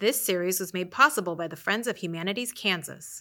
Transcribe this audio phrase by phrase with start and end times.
[0.00, 3.20] This series was made possible by the Friends of Humanities Kansas.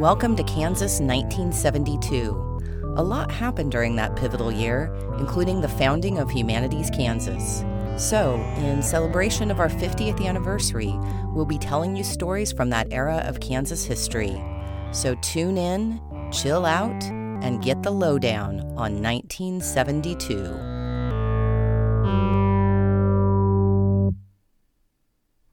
[0.00, 2.94] Welcome to Kansas 1972.
[2.96, 7.64] A lot happened during that pivotal year, including the founding of Humanities Kansas.
[7.96, 10.92] So, in celebration of our 50th anniversary,
[11.28, 14.42] we'll be telling you stories from that era of Kansas history.
[14.90, 16.00] So tune in,
[16.32, 17.00] chill out,
[17.44, 20.71] and get the lowdown on 1972.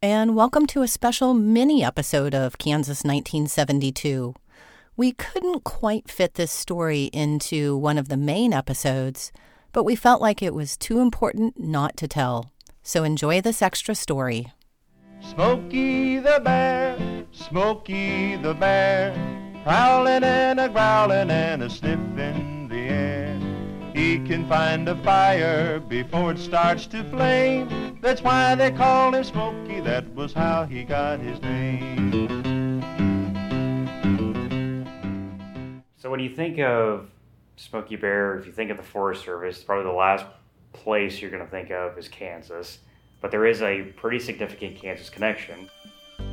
[0.02, 4.34] And welcome to a special mini episode of Kansas 1972.
[4.96, 9.34] We couldn't quite fit this story into one of the main episodes,
[9.74, 12.54] but we felt like it was too important not to tell.
[12.82, 14.54] So enjoy this extra story.
[15.20, 19.14] Smokey the Bear, Smokey the Bear,
[19.66, 23.49] prowling and a growling and a sniffing the air.
[24.00, 28.00] He can find a fire before it starts to flame.
[28.00, 29.82] That's why they call him Smokey.
[29.82, 32.10] That was how he got his name.
[35.98, 37.10] So when you think of
[37.58, 40.26] Smokey Bear, if you think of the Forest Service, probably the last
[40.72, 42.80] place you're going to think of is Kansas.
[43.20, 45.70] But there is a pretty significant Kansas connection.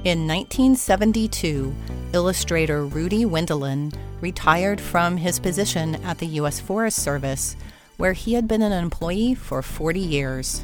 [0.06, 1.74] In 1972,
[2.12, 6.60] illustrator Rudy Wendelin retired from his position at the U.S.
[6.60, 7.56] Forest Service,
[7.96, 10.62] where he had been an employee for 40 years.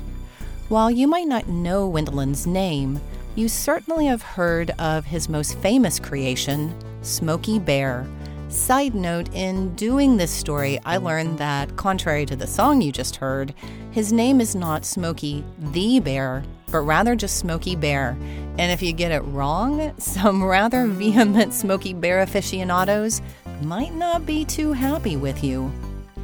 [0.68, 3.00] While you might not know Wendelin's name,
[3.34, 8.06] you certainly have heard of his most famous creation, Smokey Bear
[8.52, 13.16] Side note in doing this story, I learned that, contrary to the song you just
[13.16, 13.54] heard,
[13.92, 18.14] his name is not Smokey the Bear, but rather just Smokey Bear.
[18.58, 23.22] And if you get it wrong, some rather vehement Smokey Bear aficionados
[23.62, 25.72] might not be too happy with you.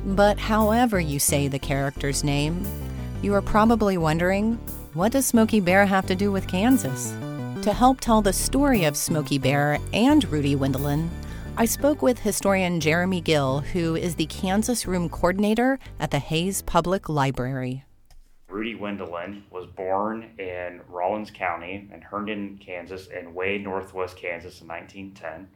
[0.05, 2.67] But however you say the character's name,
[3.23, 4.59] you are probably wondering
[4.95, 7.15] what does Smokey Bear have to do with Kansas?
[7.62, 11.09] To help tell the story of Smokey Bear and Rudy Wendelin,
[11.57, 16.63] I spoke with historian Jeremy Gill, who is the Kansas Room Coordinator at the Hays
[16.63, 17.85] Public Library.
[18.48, 24.69] Rudy Wendelin was born in Rawlins County in Herndon, Kansas, and way northwest Kansas in
[24.69, 25.48] 1910.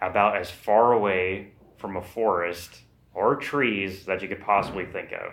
[0.00, 2.82] About as far away from a forest
[3.14, 5.32] or trees that you could possibly think of.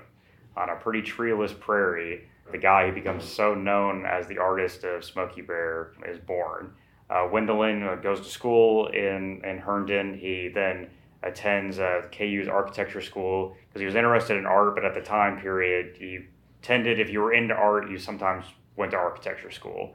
[0.58, 5.06] On a pretty treeless prairie, the guy who becomes so known as the artist of
[5.06, 6.74] Smokey Bear is born.
[7.10, 10.18] Uh, Wendelin uh, goes to school in, in Herndon.
[10.18, 10.90] He then
[11.24, 15.40] attends uh, KU's architecture school because he was interested in art, but at the time
[15.40, 16.20] period, he
[16.62, 18.46] tended, if you were into art, you sometimes
[18.76, 19.94] went to architecture school.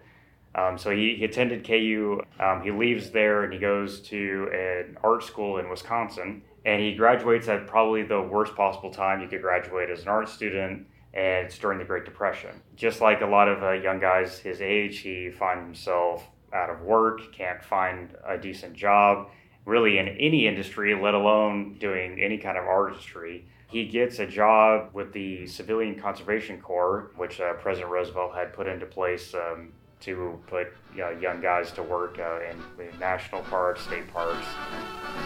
[0.55, 2.21] Um, so he, he attended KU.
[2.41, 6.43] Um, he leaves there and he goes to an art school in Wisconsin.
[6.65, 10.29] And he graduates at probably the worst possible time you could graduate as an art
[10.29, 12.61] student, and it's during the Great Depression.
[12.75, 16.81] Just like a lot of uh, young guys his age, he finds himself out of
[16.81, 19.29] work, can't find a decent job,
[19.65, 23.47] really in any industry, let alone doing any kind of artistry.
[23.69, 28.69] He gets a job with the Civilian Conservation Corps, which uh, President Roosevelt had put
[28.69, 33.43] into place um, to put you know, young guys to work uh, in, in national
[33.43, 34.47] parks, state parks.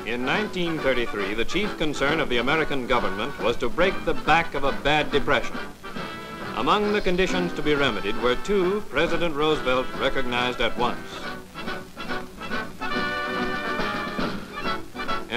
[0.06, 4.64] In 1933, the chief concern of the American government was to break the back of
[4.64, 5.58] a bad depression.
[6.56, 10.98] Among the conditions to be remedied were two President Roosevelt recognized at once.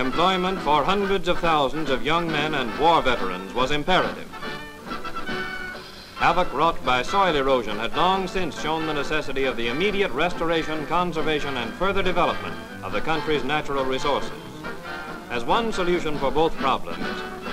[0.03, 4.29] Employment for hundreds of thousands of young men and war veterans was imperative.
[6.17, 10.85] Havoc wrought by soil erosion had long since shown the necessity of the immediate restoration,
[10.87, 12.53] conservation, and further development
[12.83, 14.43] of the country's natural resources.
[15.29, 17.07] As one solution for both problems,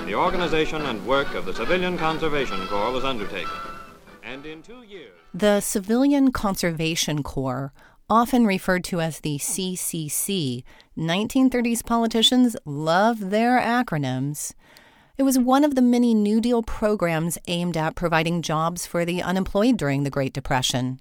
[0.04, 3.52] the organization and work of the Civilian Conservation Corps was undertaken.
[4.24, 7.72] And in two years, the Civilian Conservation Corps,
[8.10, 10.64] often referred to as the CCC,
[10.98, 14.52] 1930s politicians love their acronyms.
[15.16, 19.22] It was one of the many New Deal programs aimed at providing jobs for the
[19.22, 21.00] unemployed during the Great Depression.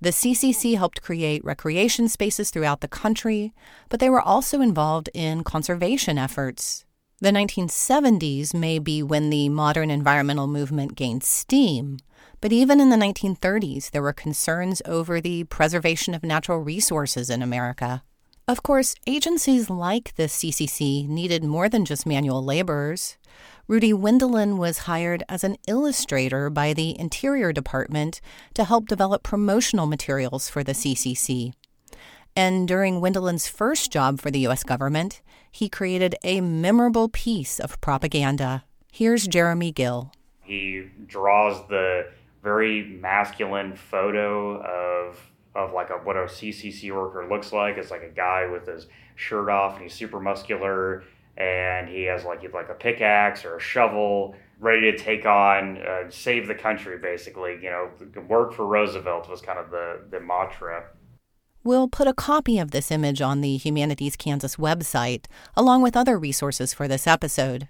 [0.00, 3.52] The CCC helped create recreation spaces throughout the country,
[3.90, 6.86] but they were also involved in conservation efforts.
[7.22, 11.98] The 1970s may be when the modern environmental movement gained steam,
[12.40, 17.42] but even in the 1930s, there were concerns over the preservation of natural resources in
[17.42, 18.02] America.
[18.48, 23.18] Of course, agencies like the CCC needed more than just manual laborers.
[23.68, 28.22] Rudy Wendelin was hired as an illustrator by the Interior Department
[28.54, 31.52] to help develop promotional materials for the CCC.
[32.34, 34.64] And during Wendelin's first job for the U.S.
[34.64, 38.64] government, he created a memorable piece of propaganda.
[38.92, 40.12] Here's Jeremy Gill.
[40.42, 42.08] He draws the
[42.42, 45.18] very masculine photo of
[45.54, 47.76] of like a what a CCC worker looks like.
[47.76, 48.86] It's like a guy with his
[49.16, 51.02] shirt off and he's super muscular
[51.36, 56.10] and he has like like a pickaxe or a shovel ready to take on uh,
[56.10, 57.90] save the country basically you know
[58.28, 60.84] work for roosevelt was kind of the the mantra
[61.62, 66.18] We'll put a copy of this image on the Humanities Kansas website, along with other
[66.18, 67.68] resources for this episode.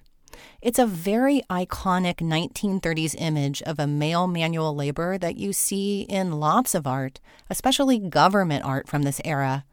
[0.63, 6.39] It's a very iconic 1930s image of a male manual laborer that you see in
[6.39, 7.19] lots of art,
[7.51, 9.65] especially government art from this era,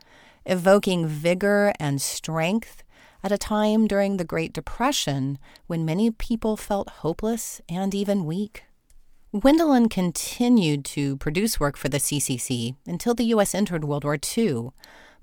[0.48, 2.84] evoking vigor and strength
[3.24, 5.38] at a time during the Great Depression
[5.68, 8.64] when many people felt hopeless and even weak.
[9.34, 13.54] Wendelin continued to produce work for the CCC until the U.S.
[13.54, 14.70] entered World War II.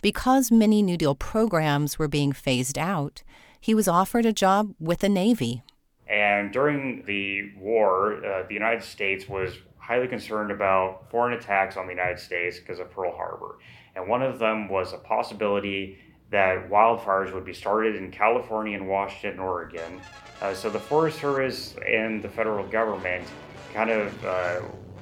[0.02, 3.22] Because many New Deal programs were being phased out,
[3.58, 5.62] he was offered a job with the Navy.
[6.06, 11.86] And during the war, uh, the United States was highly concerned about foreign attacks on
[11.86, 13.56] the United States because of Pearl Harbor.
[13.96, 15.98] And one of them was a possibility
[16.30, 19.98] that wildfires would be started in California and Washington Oregon.
[20.42, 23.26] Uh, so the Forest Service and the federal government
[23.74, 24.60] kind of uh,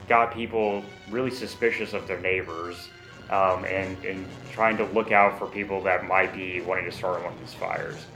[0.08, 2.88] got people really suspicious of their neighbors
[3.30, 7.22] um, and, and trying to look out for people that might be wanting to start
[7.22, 8.06] one of these fires.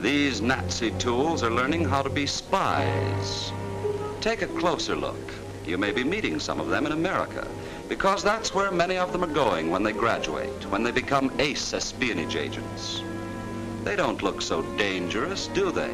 [0.00, 3.52] These Nazi tools are learning how to be spies.
[4.20, 5.32] Take a closer look.
[5.64, 7.46] You may be meeting some of them in America,
[7.88, 11.72] because that's where many of them are going when they graduate, when they become ace
[11.72, 13.02] espionage agents.
[13.84, 15.92] They don't look so dangerous, do they?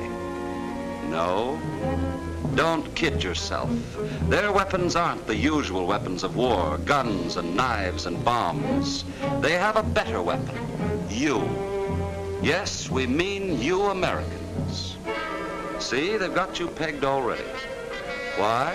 [1.11, 1.61] No,
[2.55, 3.71] don't kid yourself.
[4.29, 9.05] Their weapons aren't the usual weapons of war, guns and knives and bombs.
[9.41, 10.59] They have a better weapon,
[11.11, 11.49] you.
[12.43, 14.97] Yes, we mean you Americans.
[15.79, 17.43] See, they've got you pegged already.
[18.37, 18.75] Why?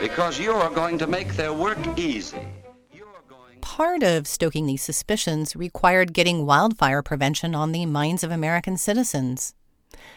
[0.00, 2.46] Because you're going to make their work easy.
[3.60, 9.54] Part of stoking these suspicions required getting wildfire prevention on the minds of American citizens.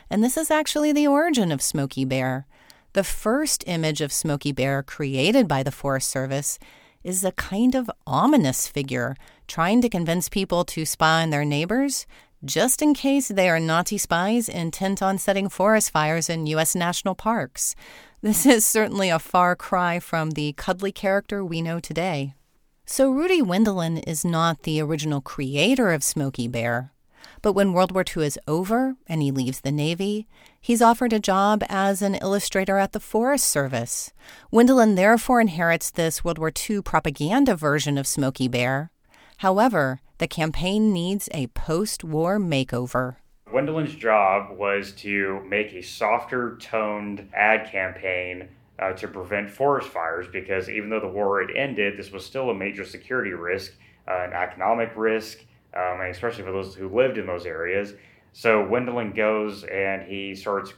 [0.10, 2.46] And this is actually the origin of Smokey Bear.
[2.94, 6.60] The first image of Smokey Bear created by the Forest Service
[7.04, 9.16] is a kind of ominous figure
[9.48, 12.06] trying to convince people to spy on their neighbors
[12.46, 16.76] just in case they are Nazi spies intent on setting forest fires in U.S.
[16.76, 17.76] national parks.
[18.22, 22.36] This is certainly a far cry from the cuddly character we know today.
[22.86, 26.94] So, Rudy Wendelin is not the original creator of Smokey Bear.
[27.42, 30.28] But when World War II is over and he leaves the Navy,
[30.64, 34.12] he's offered a job as an illustrator at the Forest Service.
[34.52, 38.90] Wendelin therefore inherits this World War II propaganda version of Smokey Bear.
[39.38, 43.18] However, the campaign needs a post war makeover.
[43.54, 48.48] Wendelin's job was to make a softer toned ad campaign
[48.80, 52.50] uh, to prevent forest fires because even though the war had ended, this was still
[52.50, 53.74] a major security risk,
[54.08, 55.40] uh, an economic risk,
[55.76, 57.94] um, especially for those who lived in those areas.
[58.34, 60.74] So Wendelin goes and he starts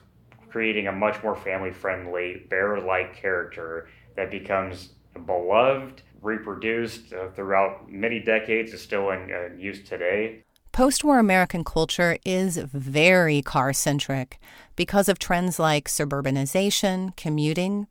[0.50, 4.90] creating a much more family friendly, bear like character that becomes
[5.26, 10.44] beloved, reproduced uh, throughout many decades, is still in uh, use today.
[10.74, 14.38] Post war American culture is very car centric
[14.76, 17.88] because of trends like suburbanization, commuting,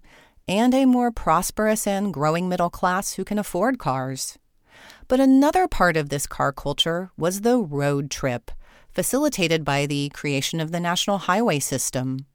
[0.46, 4.38] and a more prosperous and growing middle class who can afford cars.
[5.08, 8.50] But another part of this car culture was the road trip,
[8.94, 12.26] facilitated by the creation of the National Highway System.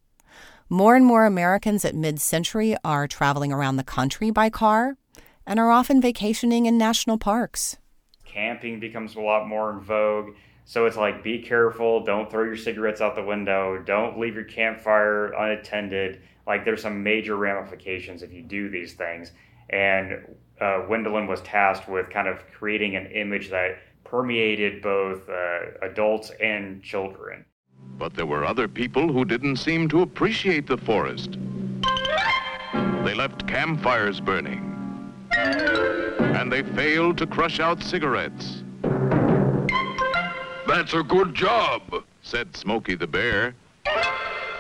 [0.70, 4.98] More and more Americans at mid century are traveling around the country by car
[5.48, 7.78] and are often vacationing in national parks.
[8.24, 10.36] Camping becomes a lot more in vogue.
[10.66, 14.44] So it's like be careful, don't throw your cigarettes out the window, don't leave your
[14.44, 16.22] campfire unattended.
[16.46, 19.32] Like there's some major ramifications if you do these things.
[19.72, 25.60] And uh, Wendelin was tasked with kind of creating an image that permeated both uh,
[25.82, 27.46] adults and children.
[27.98, 31.38] But there were other people who didn't seem to appreciate the forest.
[33.04, 34.66] They left campfires burning.
[35.32, 38.64] And they failed to crush out cigarettes.
[40.68, 41.82] That's a good job,
[42.22, 43.56] said Smokey the Bear.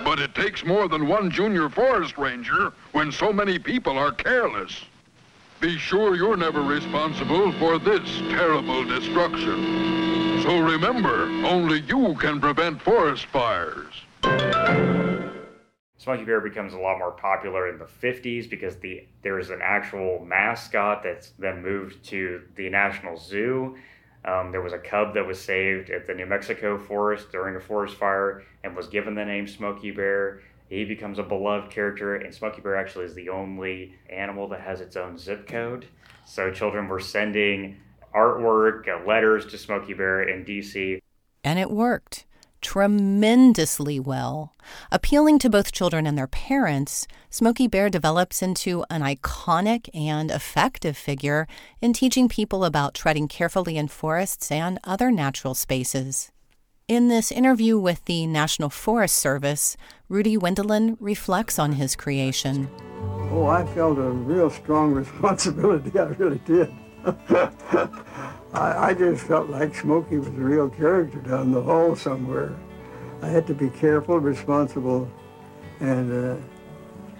[0.04, 4.86] But it takes more than one junior forest ranger when so many people are careless.
[5.60, 10.42] Be sure you're never responsible for this terrible destruction.
[10.42, 13.94] So remember, only you can prevent forest fires.
[15.98, 20.24] Smokey Bear becomes a lot more popular in the 50s because the there's an actual
[20.26, 23.76] mascot that's then moved to the National Zoo.
[24.24, 27.60] Um, there was a cub that was saved at the New Mexico forest during a
[27.60, 30.42] forest fire and was given the name Smokey Bear.
[30.70, 34.82] He becomes a beloved character, and Smokey Bear actually is the only animal that has
[34.82, 35.88] its own zip code.
[36.26, 37.78] So children were sending
[38.14, 41.02] artwork, uh, letters to Smokey Bear in DC.
[41.44, 42.26] And it worked
[42.62, 44.54] tremendously well.
[44.92, 50.98] Appealing to both children and their parents, Smokey Bear develops into an iconic and effective
[50.98, 51.48] figure
[51.82, 56.32] in teaching people about treading carefully in forests and other natural spaces.
[56.90, 59.78] In this interview with the National Forest Service,
[60.10, 62.68] Rudy Wendelin reflects on his creation.
[63.32, 66.00] Oh, I felt a real strong responsibility.
[66.00, 66.74] I really did.
[67.06, 72.58] I, I, just felt like Smokey was a real character down the hall somewhere.
[73.22, 75.08] I had to be careful, responsible,
[75.82, 76.42] and uh,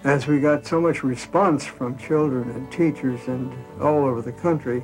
[0.02, 4.82] as we got so much response from children and teachers and all over the country,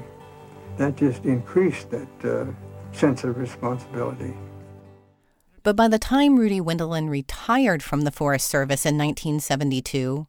[0.76, 2.47] that just increased that uh,
[2.93, 4.33] sense of responsibility.
[5.66, 10.28] But by the time Rudy Wendelin retired from the Forest Service in 1972,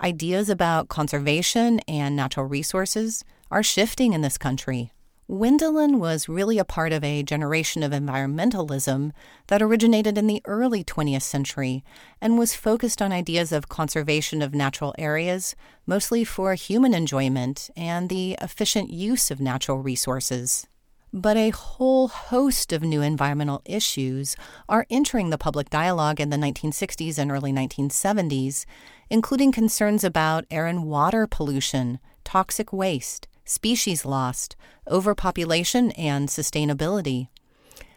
[0.00, 4.92] ideas about conservation and natural resources are shifting in this country.
[5.28, 9.10] Wendelin was really a part of a generation of environmentalism
[9.48, 11.82] that originated in the early 20th century
[12.20, 18.08] and was focused on ideas of conservation of natural areas, mostly for human enjoyment and
[18.08, 20.68] the efficient use of natural resources.
[21.16, 24.36] But a whole host of new environmental issues
[24.68, 28.66] are entering the public dialogue in the 1960s and early 1970s,
[29.08, 34.56] including concerns about air and water pollution, toxic waste, species lost,
[34.90, 37.28] overpopulation, and sustainability.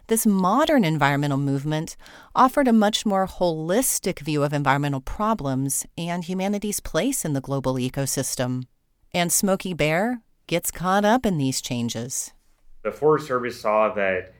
[0.08, 1.98] This modern environmental movement
[2.34, 7.74] offered a much more holistic view of environmental problems and humanity's place in the global
[7.74, 8.64] ecosystem.
[9.14, 12.32] And Smokey Bear gets caught up in these changes
[12.84, 14.34] the Forest Service saw that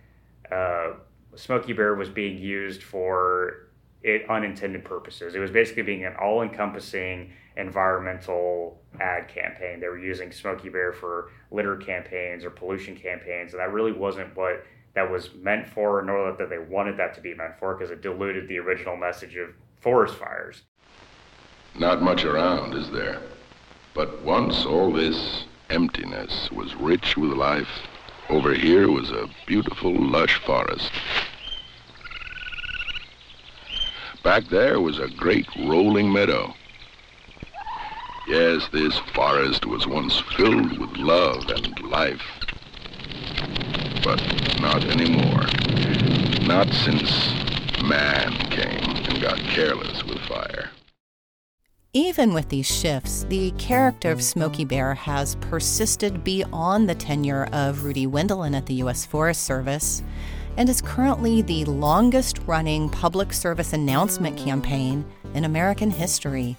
[0.52, 0.94] uh,
[1.36, 3.70] Smokey Bear was being used for
[4.02, 5.36] it unintended purposes.
[5.36, 9.82] It was basically being an all encompassing environmental ad campaign.
[9.82, 14.36] They were using Smokey Bear for litter campaigns or pollution campaigns, and that really wasn't
[14.38, 14.66] what
[14.96, 18.02] that was meant for, nor that they wanted that to be meant for, because it
[18.02, 19.50] diluted the original message of
[19.82, 20.64] forest fires.
[21.78, 23.22] Not much around, is there?
[23.94, 27.68] But once all this emptiness was rich with life,
[28.30, 30.92] over here was a beautiful, lush forest.
[34.24, 36.54] Back there was a great rolling meadow.
[38.28, 42.22] Yes, this forest was once filled with love and life.
[44.04, 44.22] But
[44.62, 45.48] not anymore.
[46.46, 47.34] Not since
[47.84, 50.70] man came and got careless with fire.
[51.94, 57.84] Even with these shifts, the character of Smokey Bear has persisted beyond the tenure of
[57.84, 59.08] Rudy Wendelin at the U.S.
[59.08, 60.04] Forest Service
[60.56, 65.04] and is currently the longest running public service announcement campaign
[65.34, 66.56] in American history.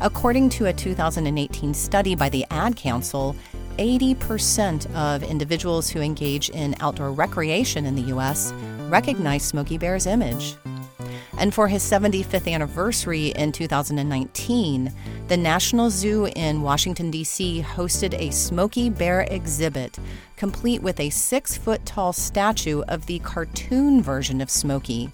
[0.00, 3.36] According to a 2018 study by the Ad Council,
[3.76, 8.54] 80% of individuals who engage in outdoor recreation in the U.S.
[8.88, 10.56] recognize Smokey Bear's image.
[11.38, 14.92] And for his 75th anniversary in 2019,
[15.28, 17.62] the National Zoo in Washington, D.C.
[17.62, 20.00] hosted a Smokey Bear exhibit,
[20.36, 25.12] complete with a six foot tall statue of the cartoon version of Smokey.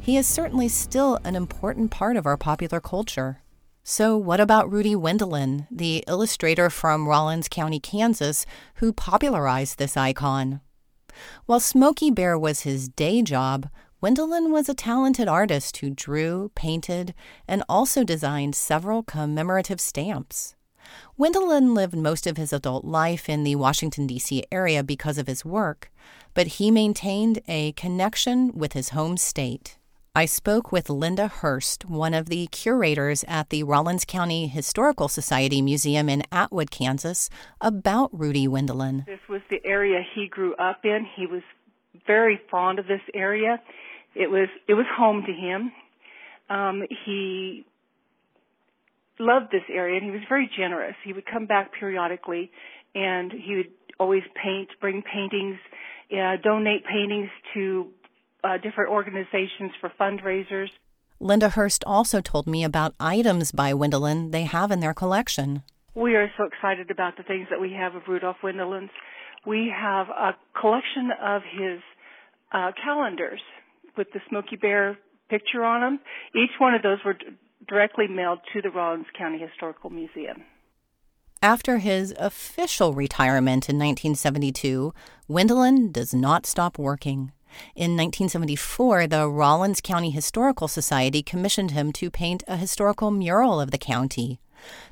[0.00, 3.42] He is certainly still an important part of our popular culture.
[3.82, 10.62] So, what about Rudy Wendelin, the illustrator from Rawlins County, Kansas, who popularized this icon?
[11.44, 13.68] While Smokey Bear was his day job,
[14.02, 17.12] Wendelin was a talented artist who drew, painted,
[17.46, 20.56] and also designed several commemorative stamps.
[21.18, 24.42] Wendelin lived most of his adult life in the Washington, D.C.
[24.50, 25.92] area because of his work,
[26.32, 29.76] but he maintained a connection with his home state.
[30.14, 35.60] I spoke with Linda Hurst, one of the curators at the Rawlins County Historical Society
[35.60, 37.28] Museum in Atwood, Kansas,
[37.60, 39.04] about Rudy Wendelin.
[39.04, 41.06] This was the area he grew up in.
[41.14, 41.42] He was
[42.06, 43.60] very fond of this area
[44.14, 45.72] it was it was home to him.
[46.48, 47.64] Um, he
[49.18, 50.96] loved this area and he was very generous.
[51.04, 52.50] He would come back periodically
[52.94, 55.58] and he would always paint, bring paintings,
[56.12, 57.88] uh, donate paintings to
[58.42, 60.68] uh, different organizations for fundraisers.
[61.20, 65.62] Linda Hurst also told me about items by Wendelin they have in their collection.
[65.94, 68.90] We are so excited about the things that we have of Rudolph Wendelin's.
[69.46, 71.80] We have a collection of his
[72.52, 73.40] uh, calendars
[73.96, 76.00] with the Smokey Bear picture on them.
[76.34, 77.26] Each one of those were d-
[77.68, 80.42] directly mailed to the Rawlins County Historical Museum.
[81.42, 84.92] After his official retirement in 1972,
[85.28, 87.32] Wendelin does not stop working.
[87.74, 93.70] In 1974, the Rawlins County Historical Society commissioned him to paint a historical mural of
[93.70, 94.38] the county.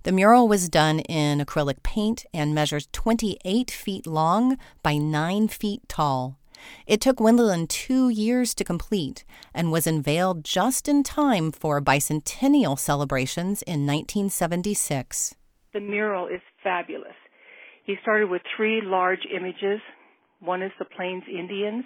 [0.05, 5.83] The mural was done in acrylic paint and measures 28 feet long by 9 feet
[5.89, 6.39] tall.
[6.87, 9.25] It took Wendelin two years to complete
[9.55, 15.35] and was unveiled just in time for bicentennial celebrations in 1976.
[15.73, 17.15] The mural is fabulous.
[17.85, 19.81] He started with three large images.
[20.41, 21.85] One is the Plains Indians.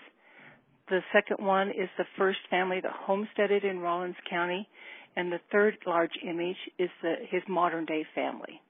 [0.88, 4.68] The second one is the first family that homesteaded in Rawlins County.
[5.14, 8.60] And the third large image is the, his modern day family.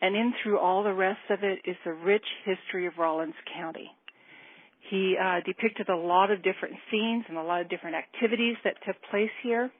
[0.00, 3.90] And in through all the rest of it is the rich history of Rawlins County.
[4.90, 8.74] He uh, depicted a lot of different scenes and a lot of different activities that
[8.86, 9.70] took place here.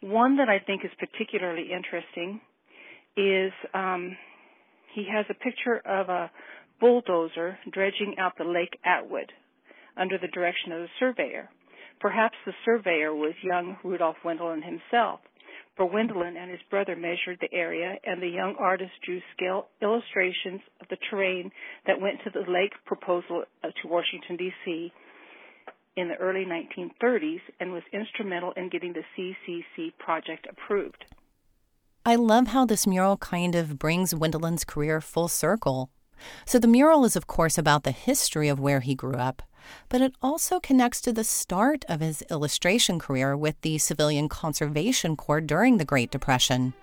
[0.00, 2.40] One that I think is particularly interesting
[3.16, 4.16] is um,
[4.94, 6.30] he has a picture of a
[6.80, 9.32] bulldozer dredging out the Lake Atwood
[9.96, 11.50] under the direction of the surveyor.
[12.00, 15.20] Perhaps the surveyor was young Rudolph Wendelin himself,
[15.78, 20.60] for Wendelin and his brother measured the area, and the young artist drew scale illustrations
[20.80, 21.50] of the terrain
[21.86, 24.92] that went to the lake proposal uh, to Washington, D.C.
[25.96, 31.04] in the early 1930s and was instrumental in getting the CCC project approved.
[32.04, 35.90] I love how this mural kind of brings Wendelin's career full circle.
[36.44, 39.42] So, the mural is, of course, about the history of where he grew up,
[39.88, 45.16] but it also connects to the start of his illustration career with the Civilian Conservation
[45.16, 46.74] Corps during the Great Depression.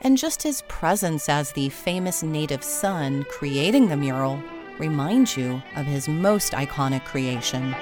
[0.00, 4.42] And just his presence as the famous native son creating the mural
[4.78, 7.74] reminds you of his most iconic creation.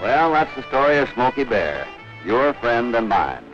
[0.00, 1.86] Well, that's the story of Smokey Bear,
[2.24, 3.44] your friend and mine.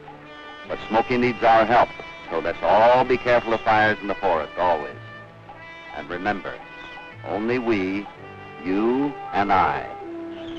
[0.68, 1.88] But Smokey needs our help,
[2.30, 4.96] so let's all be careful of fires in the forest, always.
[5.96, 6.54] And remember,
[7.24, 8.06] only we
[8.64, 9.88] you and I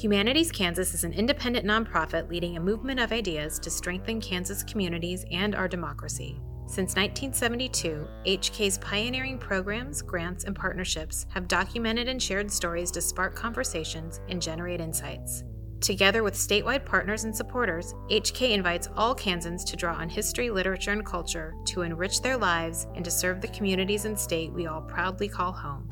[0.00, 5.26] Humanities Kansas is an independent nonprofit leading a movement of ideas to strengthen Kansas communities
[5.30, 6.40] and our democracy.
[6.66, 13.34] Since 1972, HK's pioneering programs, grants, and partnerships have documented and shared stories to spark
[13.34, 15.44] conversations and generate insights.
[15.82, 20.92] Together with statewide partners and supporters, HK invites all Kansans to draw on history, literature,
[20.92, 24.80] and culture to enrich their lives and to serve the communities and state we all
[24.80, 25.90] proudly call home.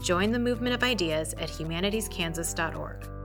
[0.00, 3.15] Join the movement of ideas at humanitieskansas.org.